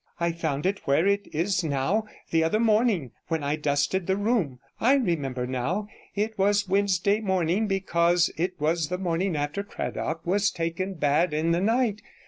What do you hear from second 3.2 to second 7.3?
when I dusted the room. I remember now, it was Wednesday